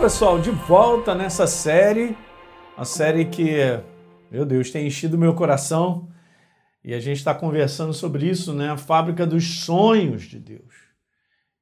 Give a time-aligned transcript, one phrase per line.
[0.00, 2.16] pessoal, de volta nessa série,
[2.74, 3.58] a série que,
[4.30, 6.08] meu Deus, tem enchido meu coração
[6.82, 8.70] e a gente está conversando sobre isso, né?
[8.70, 10.74] A fábrica dos sonhos de Deus.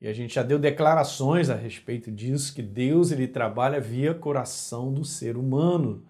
[0.01, 4.95] E a gente já deu declarações a respeito disso, que Deus ele trabalha via coração
[4.95, 6.05] do ser humano.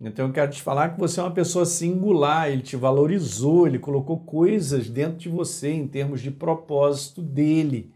[0.00, 3.80] Então eu quero te falar que você é uma pessoa singular, ele te valorizou, ele
[3.80, 7.92] colocou coisas dentro de você em termos de propósito dele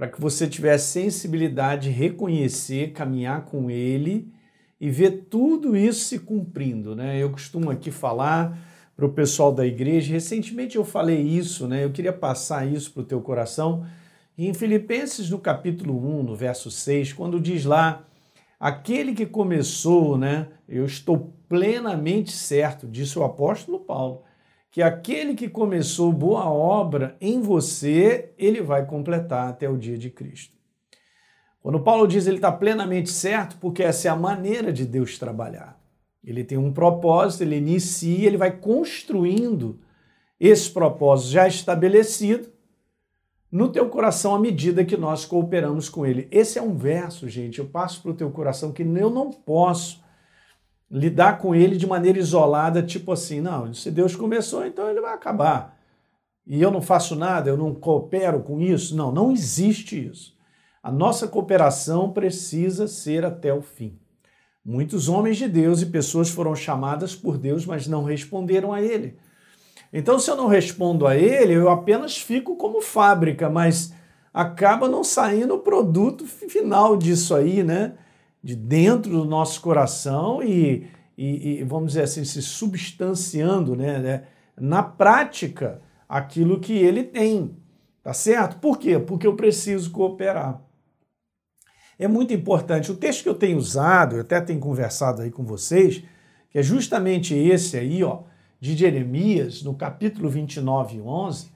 [0.00, 4.32] para que você tivesse sensibilidade de reconhecer, caminhar com ele
[4.80, 6.96] e ver tudo isso se cumprindo.
[6.96, 7.22] Né?
[7.22, 8.58] Eu costumo aqui falar
[8.96, 11.84] para o pessoal da igreja, recentemente eu falei isso, né?
[11.84, 13.84] eu queria passar isso para o teu coração,
[14.38, 18.02] em Filipenses no capítulo 1, no verso 6, quando diz lá,
[18.58, 20.48] aquele que começou, né?
[20.66, 24.22] eu estou plenamente certo, disse o apóstolo Paulo,
[24.70, 30.10] que aquele que começou boa obra em você, ele vai completar até o dia de
[30.10, 30.54] Cristo.
[31.60, 35.78] Quando Paulo diz ele está plenamente certo, porque essa é a maneira de Deus trabalhar.
[36.22, 39.80] Ele tem um propósito, ele inicia, ele vai construindo
[40.38, 42.48] esse propósito já estabelecido
[43.50, 46.28] no teu coração à medida que nós cooperamos com ele.
[46.30, 50.02] Esse é um verso, gente, eu passo para o teu coração que eu não posso
[50.90, 55.14] lidar com ele de maneira isolada, tipo assim, não, se Deus começou, então ele vai
[55.14, 55.78] acabar.
[56.46, 58.96] E eu não faço nada, eu não coopero com isso.
[58.96, 60.34] Não, não existe isso.
[60.82, 63.98] A nossa cooperação precisa ser até o fim.
[64.64, 69.16] Muitos homens de Deus e pessoas foram chamadas por Deus, mas não responderam a Ele.
[69.92, 73.92] Então, se eu não respondo a Ele, eu apenas fico como fábrica, mas
[74.32, 77.94] acaba não saindo o produto final disso aí, né?
[78.42, 84.22] De dentro do nosso coração e, e, e vamos dizer assim, se substanciando né, né,
[84.58, 87.56] na prática aquilo que ele tem.
[88.02, 88.58] Tá certo?
[88.58, 88.98] Por quê?
[88.98, 90.62] Porque eu preciso cooperar.
[91.98, 92.90] É muito importante.
[92.90, 96.02] O texto que eu tenho usado, eu até tenho conversado aí com vocês,
[96.48, 98.22] que é justamente esse aí, ó,
[98.58, 101.50] de Jeremias, no capítulo 29, 11,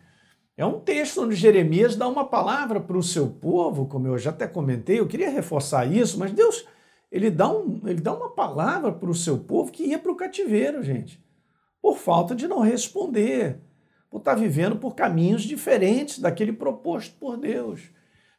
[0.56, 4.30] é um texto onde Jeremias dá uma palavra para o seu povo, como eu já
[4.30, 6.64] até comentei, eu queria reforçar isso, mas Deus
[7.10, 10.16] ele dá, um, ele dá uma palavra para o seu povo que ia para o
[10.16, 11.22] cativeiro, gente,
[11.80, 13.60] por falta de não responder,
[14.10, 17.82] por estar tá vivendo por caminhos diferentes daquele proposto por Deus.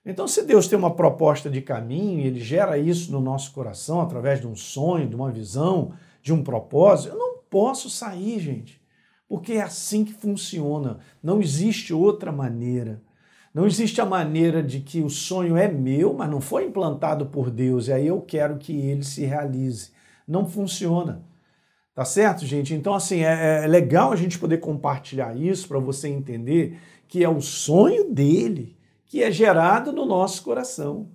[0.06, 4.02] Então, se Deus tem uma proposta de caminho e ele gera isso no nosso coração
[4.02, 8.82] através de um sonho, de uma visão, de um propósito, eu não posso sair, gente,
[9.36, 11.00] porque é assim que funciona.
[11.22, 13.02] Não existe outra maneira.
[13.54, 17.52] Não existe a maneira de que o sonho é meu, mas não foi implantado por
[17.52, 19.92] Deus, e aí eu quero que ele se realize.
[20.26, 21.22] Não funciona.
[21.94, 22.74] Tá certo, gente?
[22.74, 27.28] Então, assim, é, é legal a gente poder compartilhar isso para você entender que é
[27.28, 31.10] o sonho dele que é gerado no nosso coração.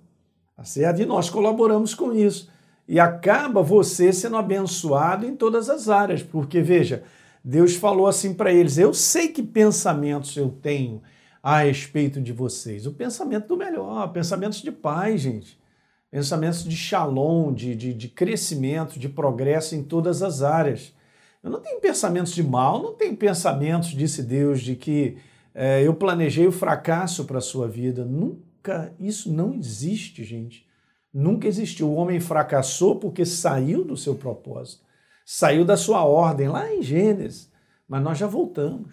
[0.55, 1.01] Tá certo?
[1.01, 2.51] E nós colaboramos com isso.
[2.87, 7.03] E acaba você sendo abençoado em todas as áreas, porque veja,
[7.43, 11.01] Deus falou assim para eles: Eu sei que pensamentos eu tenho
[11.41, 12.85] a respeito de vocês?
[12.85, 15.59] O pensamento do melhor, pensamentos de paz, gente.
[16.09, 20.93] Pensamentos de shalom, de, de, de crescimento, de progresso em todas as áreas.
[21.41, 25.17] Eu não tenho pensamentos de mal, não tenho pensamentos, disse Deus, de que
[25.55, 28.05] é, eu planejei o fracasso para a sua vida.
[28.05, 30.67] Nunca, isso não existe, gente.
[31.13, 31.89] Nunca existiu.
[31.89, 34.83] O homem fracassou porque saiu do seu propósito,
[35.25, 37.51] saiu da sua ordem, lá em Gênesis.
[37.87, 38.91] Mas nós já voltamos.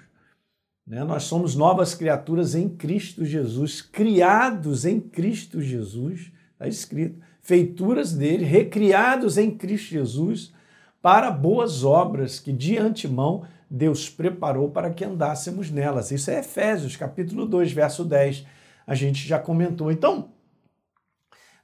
[0.87, 1.05] Né?
[1.05, 8.44] Nós somos novas criaturas em Cristo Jesus, criados em Cristo Jesus, está escrito, feituras dele,
[8.44, 10.53] recriados em Cristo Jesus
[11.00, 16.10] para boas obras que de antemão Deus preparou para que andássemos nelas.
[16.10, 18.47] Isso é Efésios, capítulo 2, verso 10.
[18.87, 19.93] A gente já comentou.
[19.93, 20.31] Então,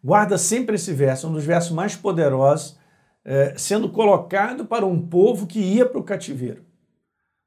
[0.02, 2.78] guarda sempre esse verso, um dos versos mais poderosos,
[3.24, 6.62] é, sendo colocado para um povo que ia para o cativeiro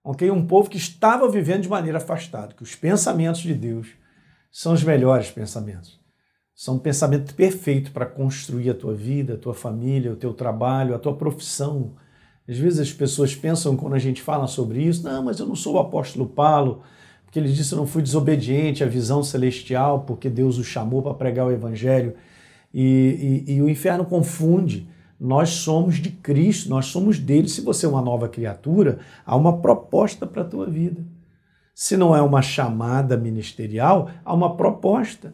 [0.07, 0.31] ok?
[0.31, 3.89] Um povo que estava vivendo de maneira afastada, que os pensamentos de Deus
[4.49, 5.99] são os melhores pensamentos.
[6.55, 10.95] São um pensamento perfeito para construir a tua vida, a tua família, o teu trabalho,
[10.95, 11.95] a tua profissão.
[12.47, 15.55] Às vezes as pessoas pensam quando a gente fala sobre isso, não, mas eu não
[15.55, 16.83] sou o apóstolo Paulo,
[17.25, 21.13] porque ele disse eu não fui desobediente à visão celestial, porque Deus o chamou para
[21.13, 22.15] pregar o evangelho.
[22.73, 24.87] E, e, e o inferno confunde
[25.19, 27.47] nós somos de Cristo, nós somos dele.
[27.47, 31.03] Se você é uma nova criatura, há uma proposta para a tua vida.
[31.73, 35.33] Se não é uma chamada ministerial, há uma proposta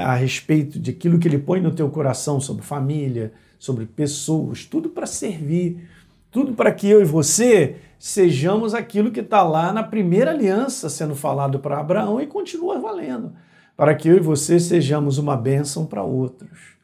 [0.00, 4.88] a respeito de aquilo que ele põe no teu coração sobre família, sobre pessoas, tudo
[4.88, 5.88] para servir,
[6.30, 11.14] tudo para que eu e você sejamos aquilo que está lá na primeira aliança sendo
[11.14, 13.32] falado para Abraão e continua valendo,
[13.76, 16.76] para que eu e você sejamos uma bênção para outros.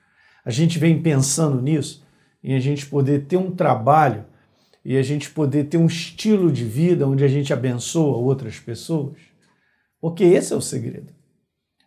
[0.44, 2.01] A gente vem pensando nisso,
[2.42, 4.24] em a gente poder ter um trabalho
[4.84, 9.18] e a gente poder ter um estilo de vida onde a gente abençoa outras pessoas.
[10.00, 11.12] Porque esse é o segredo.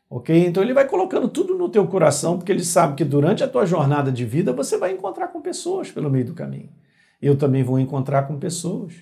[0.10, 0.46] Ok?
[0.46, 3.66] Então ele vai colocando tudo no teu coração, porque ele sabe que durante a tua
[3.66, 6.70] jornada de vida você vai encontrar com pessoas pelo meio do caminho.
[7.22, 8.94] Eu também vou encontrar com pessoas.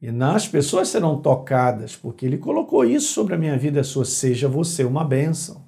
[0.00, 4.46] E nas pessoas serão tocadas, porque ele colocou isso sobre a minha vida, sua, seja
[4.46, 5.64] você uma bênção.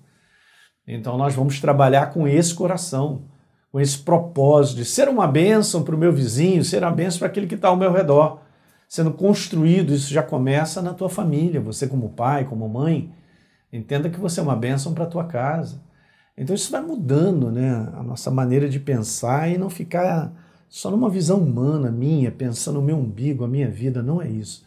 [0.86, 3.24] Então nós vamos trabalhar com esse coração,
[3.70, 7.28] com esse propósito de ser uma bênção para o meu vizinho, ser uma bênção para
[7.28, 8.40] aquele que está ao meu redor.
[8.88, 13.12] Sendo construído, isso já começa na tua família, você como pai, como mãe,
[13.70, 15.80] entenda que você é uma bênção para a tua casa.
[16.36, 20.32] Então isso vai mudando né, a nossa maneira de pensar e não ficar
[20.68, 24.64] só numa visão humana minha, pensando no meu umbigo, a minha vida, não é isso.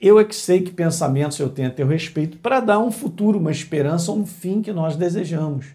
[0.00, 3.38] Eu é que sei que pensamentos eu tenho a teu respeito para dar um futuro,
[3.38, 5.66] uma esperança, um fim que nós desejamos.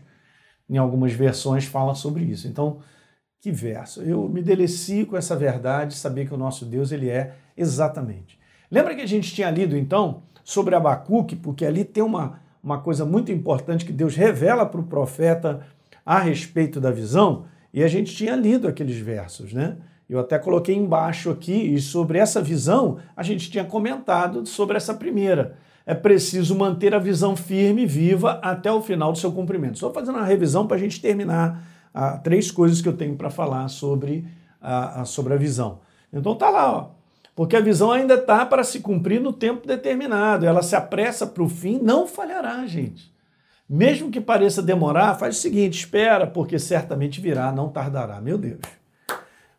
[0.70, 2.48] Em algumas versões fala sobre isso.
[2.48, 2.80] Então,
[3.42, 4.02] que verso.
[4.02, 8.40] Eu me delicio com essa verdade, saber que o nosso Deus ele é exatamente.
[8.72, 13.06] Lembra que a gente tinha lido então sobre Abacuque, porque ali tem uma, uma coisa
[13.06, 15.66] muito importante que Deus revela para o profeta
[16.06, 19.78] a respeito da visão, e a gente tinha lido aqueles versos, né?
[20.10, 24.94] Eu até coloquei embaixo aqui, e sobre essa visão, a gente tinha comentado sobre essa
[24.94, 25.58] primeira.
[25.86, 29.78] É preciso manter a visão firme e viva até o final do seu cumprimento.
[29.78, 31.64] Só fazendo uma revisão para a gente terminar
[31.94, 34.26] ah, três coisas que eu tenho para falar sobre
[34.62, 35.80] a, sobre a visão.
[36.12, 36.90] Então tá lá, ó.
[37.36, 40.46] Porque a visão ainda está para se cumprir no tempo determinado.
[40.46, 43.12] Ela se apressa para o fim, não falhará, gente.
[43.68, 48.22] Mesmo que pareça demorar, faz o seguinte: espera, porque certamente virá, não tardará.
[48.22, 48.60] Meu Deus.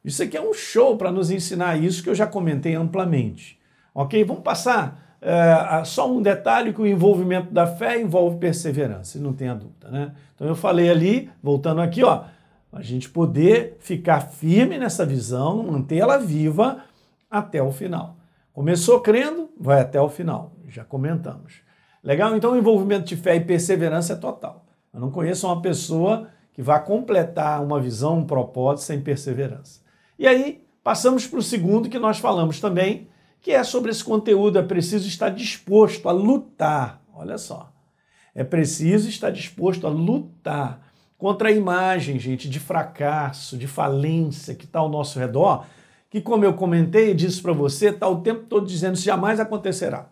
[0.04, 3.58] Isso aqui é um show para nos ensinar isso que eu já comentei amplamente.
[3.94, 4.22] Ok?
[4.24, 9.54] Vamos passar é, só um detalhe que o envolvimento da fé envolve perseverança, não tenha
[9.54, 9.88] dúvida.
[9.90, 10.12] Né?
[10.34, 12.24] Então eu falei ali, voltando aqui, ó,
[12.70, 16.84] a gente poder ficar firme nessa visão, manter ela viva
[17.30, 18.16] até o final.
[18.52, 20.52] Começou crendo, vai até o final.
[20.68, 21.62] Já comentamos.
[22.02, 22.36] Legal?
[22.36, 24.66] Então o envolvimento de fé e perseverança é total.
[24.92, 29.80] Eu não conheço uma pessoa que vá completar uma visão, um propósito sem perseverança.
[30.18, 33.08] E aí, passamos para o segundo que nós falamos também,
[33.44, 34.58] que é sobre esse conteúdo.
[34.58, 37.02] É preciso estar disposto a lutar.
[37.12, 37.70] Olha só.
[38.34, 40.80] É preciso estar disposto a lutar
[41.18, 45.66] contra a imagem, gente, de fracasso, de falência que está ao nosso redor,
[46.08, 49.38] que, como eu comentei e disse para você, está o tempo todo dizendo isso jamais
[49.38, 50.08] acontecerá.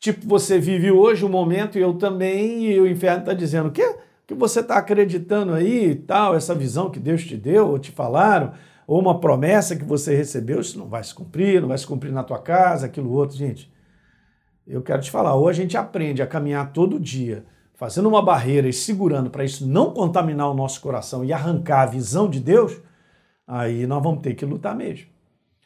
[0.00, 3.72] Tipo, você vive hoje um momento e eu também, e o inferno está dizendo: o
[3.72, 3.96] quê?
[4.26, 7.92] Que você está acreditando aí e tal, essa visão que Deus te deu, ou te
[7.92, 8.52] falaram,
[8.86, 12.12] ou uma promessa que você recebeu, isso não vai se cumprir, não vai se cumprir
[12.12, 13.36] na tua casa, aquilo outro.
[13.36, 13.72] Gente,
[14.66, 17.44] eu quero te falar, ou a gente aprende a caminhar todo dia,
[17.74, 21.86] fazendo uma barreira e segurando para isso não contaminar o nosso coração e arrancar a
[21.86, 22.80] visão de Deus,
[23.46, 25.06] aí nós vamos ter que lutar mesmo.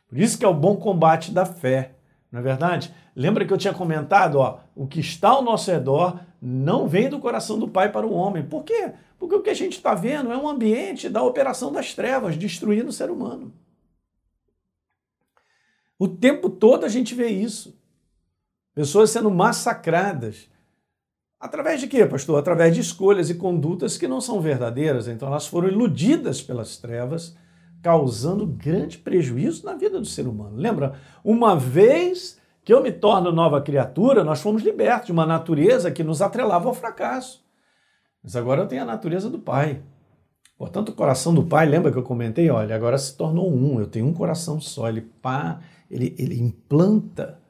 [0.09, 1.93] Por isso que é o bom combate da fé,
[2.33, 2.93] não é verdade?
[3.15, 7.19] Lembra que eu tinha comentado, ó, o que está ao nosso redor não vem do
[7.19, 8.45] coração do Pai para o homem.
[8.45, 8.93] Por quê?
[9.19, 12.91] Porque o que a gente está vendo é um ambiente da operação das trevas, destruindo
[12.91, 13.53] o ser humano.
[15.99, 17.77] O tempo todo a gente vê isso.
[18.73, 20.49] Pessoas sendo massacradas.
[21.41, 22.39] Através de quê, pastor?
[22.39, 25.09] Através de escolhas e condutas que não são verdadeiras.
[25.09, 27.37] Então elas foram iludidas pelas trevas,
[27.83, 30.57] causando grande prejuízo na vida do ser humano.
[30.57, 31.01] Lembra?
[31.25, 32.38] Uma vez
[32.69, 36.69] que eu me torno nova criatura, nós fomos libertos de uma natureza que nos atrelava
[36.69, 37.43] ao fracasso.
[38.23, 39.81] Mas agora eu tenho a natureza do Pai.
[40.59, 42.51] Portanto, o coração do Pai, lembra que eu comentei?
[42.51, 44.87] Olha, agora se tornou um, eu tenho um coração só.
[44.87, 47.41] Ele, pá, ele, ele implanta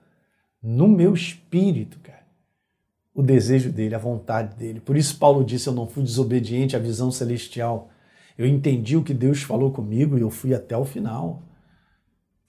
[0.62, 2.25] no meu espírito, cara,
[3.12, 4.78] o desejo dele, a vontade dele.
[4.78, 7.90] Por isso, Paulo disse: Eu não fui desobediente à visão celestial.
[8.38, 11.42] Eu entendi o que Deus falou comigo e eu fui até o final.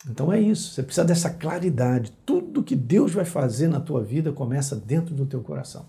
[0.07, 2.11] Então é isso, você precisa dessa claridade.
[2.25, 5.87] Tudo que Deus vai fazer na tua vida começa dentro do teu coração.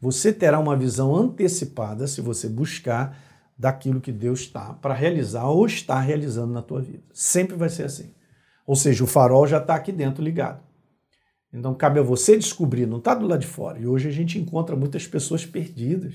[0.00, 3.16] Você terá uma visão antecipada se você buscar
[3.56, 7.02] daquilo que Deus está para realizar ou está realizando na tua vida.
[7.12, 8.14] Sempre vai ser assim.
[8.66, 10.62] Ou seja, o farol já está aqui dentro ligado.
[11.52, 13.78] Então cabe a você descobrir, não está do lado de fora.
[13.78, 16.14] E hoje a gente encontra muitas pessoas perdidas.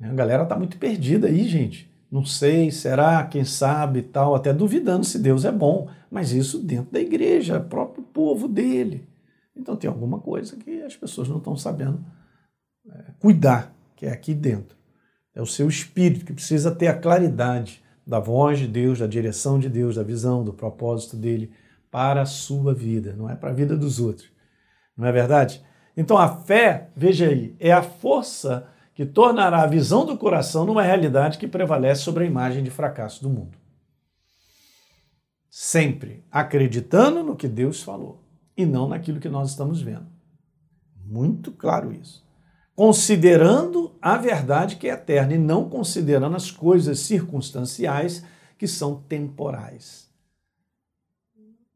[0.00, 5.02] A galera está muito perdida aí, gente não sei, será, quem sabe tal, até duvidando
[5.02, 9.08] se Deus é bom, mas isso dentro da igreja, próprio povo dele.
[9.56, 12.04] Então tem alguma coisa que as pessoas não estão sabendo
[12.86, 14.76] é, cuidar, que é aqui dentro.
[15.34, 19.58] É o seu espírito que precisa ter a claridade da voz de Deus, da direção
[19.58, 21.50] de Deus, da visão, do propósito dele
[21.90, 24.30] para a sua vida, não é para a vida dos outros.
[24.94, 25.64] Não é verdade?
[25.96, 30.82] Então a fé, veja aí, é a força que tornará a visão do coração numa
[30.82, 33.56] realidade que prevalece sobre a imagem de fracasso do mundo.
[35.48, 38.22] Sempre acreditando no que Deus falou
[38.56, 40.06] e não naquilo que nós estamos vendo.
[41.04, 42.24] Muito claro isso.
[42.74, 48.24] Considerando a verdade que é eterna e não considerando as coisas circunstanciais
[48.56, 50.10] que são temporais.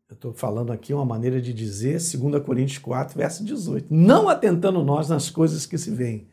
[0.08, 3.92] Eu estou falando aqui uma maneira de dizer, 2 Coríntios 4, verso 18.
[3.92, 6.28] Não atentando nós nas coisas que se veem,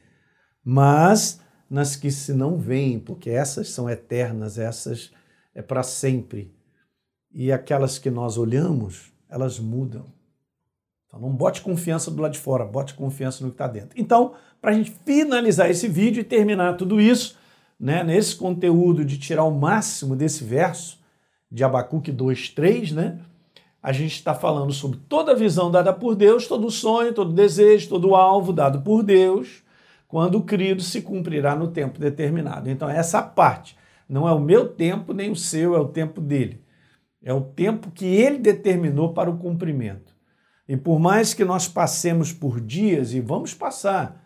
[0.64, 1.40] mas
[1.70, 5.12] nas que se não veem, porque essas são eternas, essas
[5.56, 6.54] é para sempre.
[7.32, 10.06] E aquelas que nós olhamos, elas mudam.
[11.08, 14.00] Então não bote confiança do lado de fora, bote confiança no que está dentro.
[14.00, 17.38] Então, para a gente finalizar esse vídeo e terminar tudo isso,
[17.80, 21.00] né, nesse conteúdo de tirar o máximo desse verso
[21.52, 23.20] de Abacuque 2,3, né?
[23.84, 27.90] a gente está falando sobre toda a visão dada por Deus, todo sonho, todo desejo,
[27.90, 29.63] todo alvo dado por Deus,
[30.14, 32.70] quando o crido se cumprirá no tempo determinado.
[32.70, 33.76] Então, essa parte
[34.08, 36.62] não é o meu tempo nem o seu, é o tempo dele.
[37.24, 40.14] É o tempo que ele determinou para o cumprimento.
[40.70, 44.24] E por mais que nós passemos por dias, e vamos passar,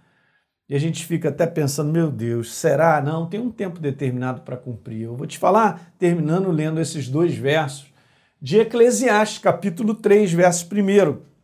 [0.68, 3.02] e a gente fica até pensando, meu Deus, será?
[3.02, 5.04] Não, tem um tempo determinado para cumprir.
[5.04, 7.88] Eu vou te falar, terminando lendo esses dois versos
[8.42, 11.37] de Eclesiastes, capítulo 3, verso 1.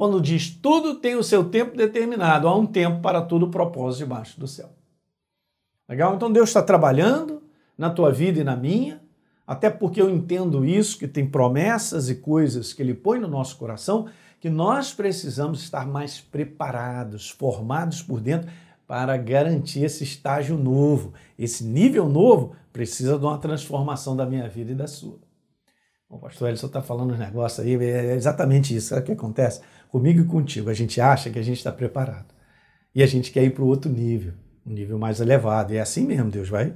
[0.00, 4.04] Quando diz: Tudo tem o seu tempo determinado, há um tempo para todo o propósito
[4.04, 4.70] debaixo do céu.
[5.86, 6.14] Legal?
[6.14, 7.42] Então Deus está trabalhando
[7.76, 9.02] na tua vida e na minha,
[9.46, 13.58] até porque eu entendo isso, que tem promessas e coisas que Ele põe no nosso
[13.58, 14.06] coração,
[14.40, 18.50] que nós precisamos estar mais preparados, formados por dentro,
[18.86, 21.12] para garantir esse estágio novo.
[21.38, 25.18] Esse nível novo precisa de uma transformação da minha vida e da sua.
[26.10, 28.88] O pastor Elson está falando um negócio aí, é exatamente isso.
[28.88, 29.60] Sabe o que acontece?
[29.88, 32.34] Comigo e contigo, a gente acha que a gente está preparado.
[32.92, 34.32] E a gente quer ir para o outro nível,
[34.66, 35.72] um nível mais elevado.
[35.72, 36.74] E é assim mesmo, Deus vai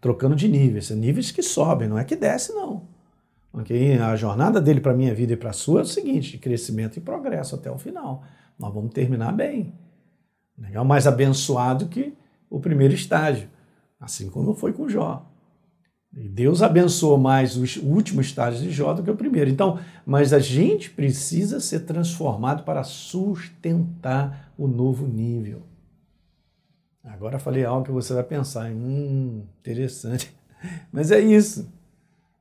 [0.00, 0.90] trocando de níveis.
[0.90, 2.88] Níveis que sobem, não é que desce, não.
[3.52, 3.96] Okay?
[3.98, 6.38] A jornada dele para a minha vida e para a sua é o seguinte: de
[6.38, 8.24] crescimento e progresso até o final.
[8.58, 9.72] Nós vamos terminar bem.
[10.58, 10.84] Legal?
[10.84, 12.12] Mais abençoado que
[12.50, 13.48] o primeiro estágio.
[14.00, 15.31] Assim como foi com Jó.
[16.12, 19.48] Deus abençoou mais o último estágio de Jó do que o primeiro.
[19.48, 25.62] Então, mas a gente precisa ser transformado para sustentar o novo nível.
[27.02, 30.32] Agora falei algo que você vai pensar, hum, interessante.
[30.92, 31.68] Mas é isso.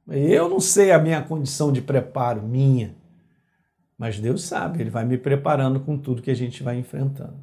[0.07, 2.95] Eu não sei a minha condição de preparo, minha.
[3.97, 7.37] Mas Deus sabe, Ele vai me preparando com tudo que a gente vai enfrentando.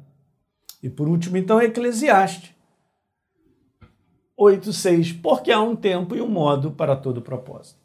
[0.81, 2.53] E por último, então, Eclesiastes.
[4.39, 7.79] 8,6, porque há um tempo e um modo para todo propósito.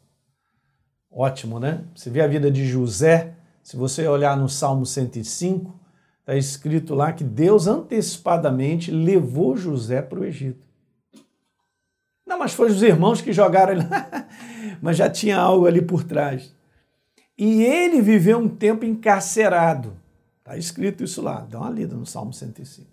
[1.11, 1.83] Ótimo, né?
[1.93, 5.77] Você vê a vida de José, se você olhar no Salmo 105,
[6.21, 10.65] está escrito lá que Deus antecipadamente levou José para o Egito.
[12.25, 14.27] Não, mas foi os irmãos que jogaram ele lá,
[14.81, 16.53] mas já tinha algo ali por trás.
[17.37, 19.95] E ele viveu um tempo encarcerado.
[20.39, 22.89] Está escrito isso lá, dá uma lida no Salmo 105.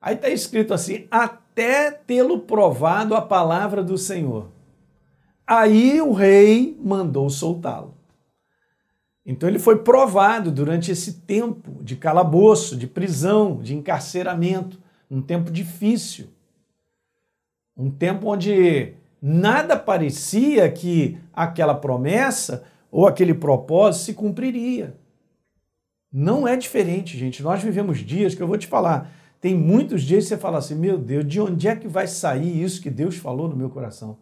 [0.00, 1.06] Aí está escrito assim:
[1.50, 4.48] até tê-lo provado a palavra do Senhor.
[5.46, 7.94] Aí o rei mandou soltá-lo.
[9.26, 14.80] Então ele foi provado durante esse tempo de calabouço, de prisão, de encarceramento,
[15.10, 16.28] um tempo difícil.
[17.76, 24.96] Um tempo onde nada parecia que aquela promessa ou aquele propósito se cumpriria.
[26.12, 27.42] Não é diferente, gente.
[27.42, 30.74] Nós vivemos dias que eu vou te falar tem muitos dias que você fala assim:
[30.74, 34.18] meu Deus, de onde é que vai sair isso que Deus falou no meu coração?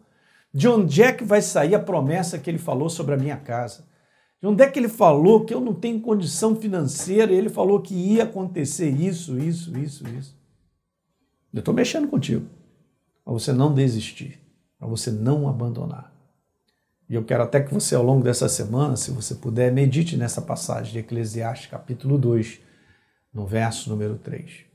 [0.51, 3.87] De onde é que vai sair a promessa que ele falou sobre a minha casa?
[4.41, 7.33] De onde é que ele falou que eu não tenho condição financeira?
[7.33, 10.39] Ele falou que ia acontecer isso, isso, isso, isso.
[11.53, 12.47] Eu estou mexendo contigo,
[13.25, 14.39] para você não desistir,
[14.79, 16.13] para você não abandonar.
[17.09, 20.41] E eu quero até que você, ao longo dessa semana, se você puder, medite nessa
[20.41, 22.59] passagem de Eclesiastes, capítulo 2,
[23.33, 24.68] no verso número 3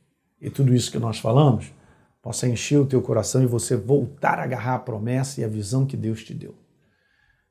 [0.45, 1.73] e tudo isso que nós falamos
[2.21, 5.85] possa encher o teu coração e você voltar a agarrar a promessa e a visão
[5.85, 6.55] que Deus te deu.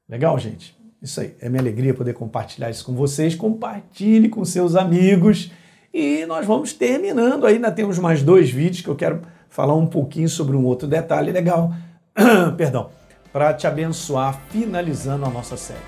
[0.08, 0.76] Legal, gente?
[1.02, 1.36] Isso aí.
[1.42, 3.36] É minha alegria poder compartilhar isso com vocês.
[3.36, 5.52] Compartilhe com seus amigos.
[5.94, 7.46] E nós vamos terminando.
[7.46, 11.32] Ainda temos mais dois vídeos que eu quero falar um pouquinho sobre um outro detalhe
[11.32, 11.74] legal.
[12.58, 12.90] Perdão.
[13.32, 15.80] Para te abençoar, finalizando a nossa série.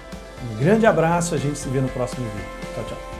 [0.51, 1.33] Um grande abraço.
[1.33, 2.50] A gente se vê no próximo vídeo.
[2.75, 3.14] Tchau, tchau.